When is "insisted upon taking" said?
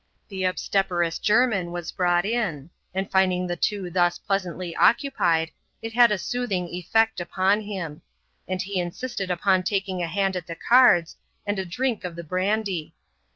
8.79-10.01